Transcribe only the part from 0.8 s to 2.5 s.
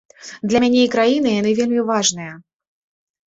і краіны яны вельмі важныя.